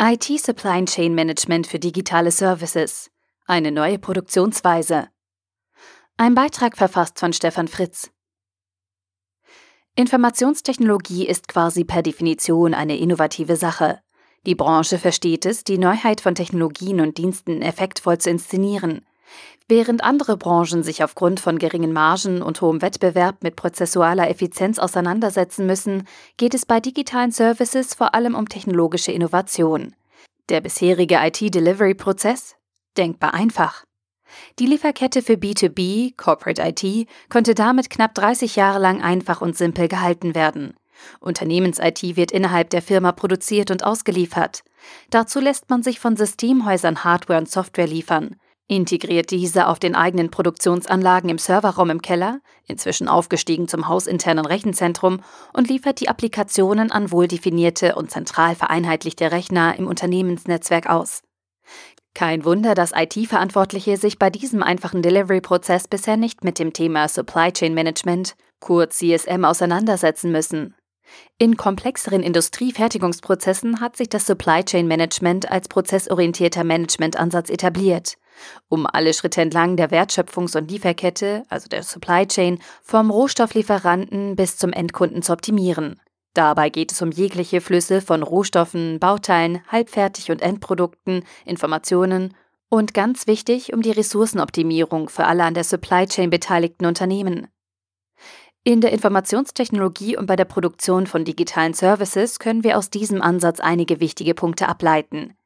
[0.00, 3.10] IT Supply Chain Management für digitale Services.
[3.46, 5.08] Eine neue Produktionsweise.
[6.16, 8.08] Ein Beitrag verfasst von Stefan Fritz.
[9.96, 13.98] Informationstechnologie ist quasi per Definition eine innovative Sache.
[14.46, 19.04] Die Branche versteht es, die Neuheit von Technologien und Diensten effektvoll zu inszenieren.
[19.68, 25.66] Während andere Branchen sich aufgrund von geringen Margen und hohem Wettbewerb mit prozessualer Effizienz auseinandersetzen
[25.66, 26.08] müssen,
[26.38, 29.94] geht es bei digitalen Services vor allem um technologische Innovation.
[30.48, 32.56] Der bisherige IT-Delivery-Prozess?
[32.96, 33.84] Denkbar einfach.
[34.58, 39.88] Die Lieferkette für B2B, Corporate IT, konnte damit knapp 30 Jahre lang einfach und simpel
[39.88, 40.74] gehalten werden.
[41.20, 44.64] Unternehmens-IT wird innerhalb der Firma produziert und ausgeliefert.
[45.10, 48.36] Dazu lässt man sich von Systemhäusern Hardware und Software liefern
[48.68, 55.20] integriert diese auf den eigenen Produktionsanlagen im Serverraum im Keller, inzwischen aufgestiegen zum hausinternen Rechenzentrum,
[55.54, 61.22] und liefert die Applikationen an wohldefinierte und zentral vereinheitlichte Rechner im Unternehmensnetzwerk aus.
[62.14, 67.52] Kein Wunder, dass IT-Verantwortliche sich bei diesem einfachen Delivery-Prozess bisher nicht mit dem Thema Supply
[67.52, 70.74] Chain Management, kurz CSM, auseinandersetzen müssen.
[71.38, 78.18] In komplexeren Industriefertigungsprozessen hat sich das Supply Chain Management als prozessorientierter Managementansatz etabliert
[78.68, 84.56] um alle Schritte entlang der Wertschöpfungs- und Lieferkette, also der Supply Chain, vom Rohstofflieferanten bis
[84.56, 86.00] zum Endkunden zu optimieren.
[86.34, 92.34] Dabei geht es um jegliche Flüsse von Rohstoffen, Bauteilen, Halbfertig- und Endprodukten, Informationen
[92.68, 97.48] und ganz wichtig um die Ressourcenoptimierung für alle an der Supply Chain beteiligten Unternehmen.
[98.64, 103.60] In der Informationstechnologie und bei der Produktion von digitalen Services können wir aus diesem Ansatz
[103.60, 105.37] einige wichtige Punkte ableiten.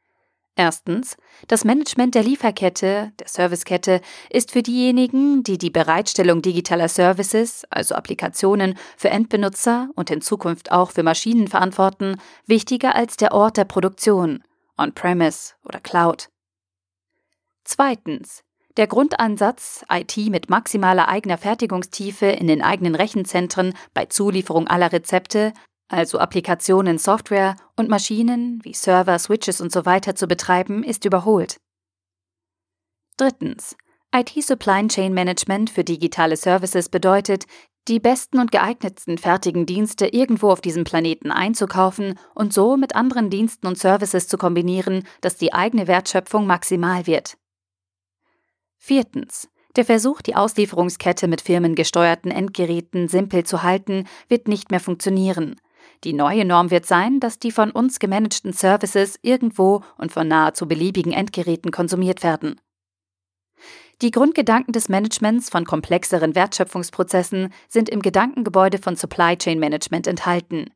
[0.55, 1.17] Erstens,
[1.48, 7.94] das Management der Lieferkette, der Servicekette, ist für diejenigen, die die Bereitstellung digitaler Services, also
[7.94, 13.64] Applikationen, für Endbenutzer und in Zukunft auch für Maschinen verantworten, wichtiger als der Ort der
[13.64, 14.44] Produktion,
[14.77, 16.28] on-premise oder Cloud.
[17.64, 18.42] Zweitens,
[18.77, 25.54] der Grundansatz, IT mit maximaler eigener Fertigungstiefe in den eigenen Rechenzentren bei Zulieferung aller Rezepte
[25.92, 30.00] also Applikationen, Software und Maschinen wie Server, Switches usw.
[30.04, 31.58] So zu betreiben, ist überholt.
[33.16, 33.76] Drittens.
[34.14, 37.47] IT-Supply Chain Management für digitale Services bedeutet,
[37.88, 43.30] die besten und geeignetsten fertigen Dienste irgendwo auf diesem Planeten einzukaufen und so mit anderen
[43.30, 47.36] Diensten und Services zu kombinieren, dass die eigene Wertschöpfung maximal wird.
[48.78, 49.48] Viertens.
[49.74, 55.56] Der Versuch, die Auslieferungskette mit firmengesteuerten Endgeräten simpel zu halten, wird nicht mehr funktionieren.
[56.05, 60.67] Die neue Norm wird sein, dass die von uns gemanagten Services irgendwo und von nahezu
[60.67, 62.61] beliebigen Endgeräten konsumiert werden.
[64.01, 70.71] Die Grundgedanken des Managements von komplexeren Wertschöpfungsprozessen sind im Gedankengebäude von Supply Chain Management enthalten.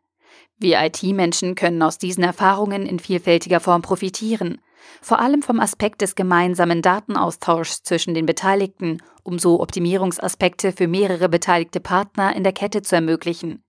[0.59, 4.61] Wir IT-Menschen können aus diesen Erfahrungen in vielfältiger Form profitieren,
[5.03, 11.29] vor allem vom Aspekt des gemeinsamen Datenaustauschs zwischen den Beteiligten, um so Optimierungsaspekte für mehrere
[11.29, 13.65] beteiligte Partner in der Kette zu ermöglichen.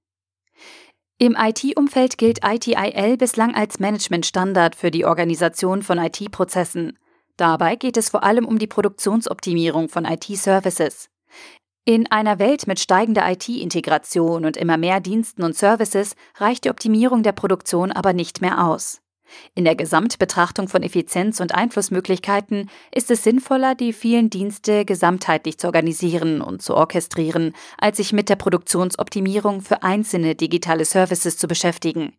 [1.19, 7.00] Im IT-Umfeld gilt ITIL bislang als Managementstandard für die Organisation von IT-Prozessen.
[7.38, 11.09] Dabei geht es vor allem um die Produktionsoptimierung von IT-Services.
[11.85, 17.23] In einer Welt mit steigender IT-Integration und immer mehr Diensten und Services reicht die Optimierung
[17.23, 19.01] der Produktion aber nicht mehr aus.
[19.55, 25.67] In der Gesamtbetrachtung von Effizienz und Einflussmöglichkeiten ist es sinnvoller, die vielen Dienste gesamtheitlich zu
[25.67, 32.13] organisieren und zu orchestrieren, als sich mit der Produktionsoptimierung für einzelne digitale Services zu beschäftigen.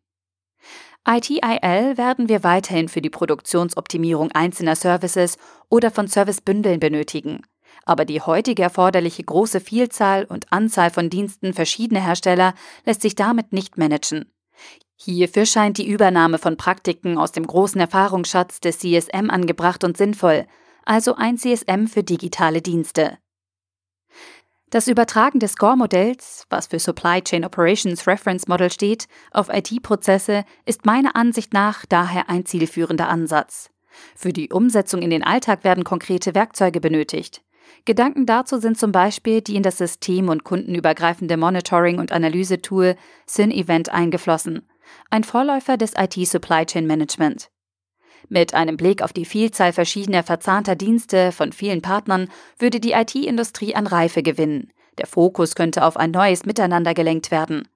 [1.08, 5.38] ITIL werden wir weiterhin für die Produktionsoptimierung einzelner Services
[5.70, 7.42] oder von Servicebündeln benötigen.
[7.84, 12.54] Aber die heutige erforderliche große Vielzahl und Anzahl von Diensten verschiedener Hersteller
[12.84, 14.30] lässt sich damit nicht managen.
[15.00, 20.44] Hierfür scheint die Übernahme von Praktiken aus dem großen Erfahrungsschatz des CSM angebracht und sinnvoll,
[20.84, 23.16] also ein CSM für digitale Dienste.
[24.70, 30.84] Das Übertragen des SCORE-Modells, was für Supply Chain Operations Reference Model steht, auf IT-Prozesse ist
[30.84, 33.70] meiner Ansicht nach daher ein zielführender Ansatz.
[34.16, 37.42] Für die Umsetzung in den Alltag werden konkrete Werkzeuge benötigt.
[37.84, 42.96] Gedanken dazu sind zum Beispiel die in das System- und kundenübergreifende Monitoring- und Analysetool
[43.26, 44.68] SynEvent eingeflossen
[45.10, 47.50] ein Vorläufer des IT-Supply Chain Management.
[48.28, 53.74] Mit einem Blick auf die Vielzahl verschiedener verzahnter Dienste von vielen Partnern würde die IT-Industrie
[53.74, 54.72] an Reife gewinnen.
[54.98, 57.68] Der Fokus könnte auf ein neues Miteinander gelenkt werden.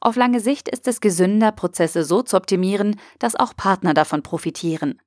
[0.00, 5.00] Auf lange Sicht ist es gesünder, Prozesse so zu optimieren, dass auch Partner davon profitieren.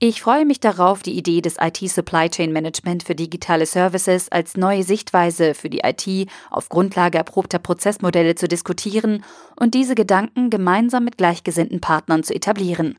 [0.00, 4.56] Ich freue mich darauf, die Idee des IT Supply Chain Management für digitale Services als
[4.56, 9.24] neue Sichtweise für die IT auf Grundlage erprobter Prozessmodelle zu diskutieren
[9.56, 12.96] und diese Gedanken gemeinsam mit gleichgesinnten Partnern zu etablieren.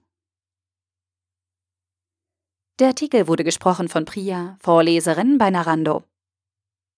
[2.79, 6.03] Der Artikel wurde gesprochen von Priya, Vorleserin bei Narando.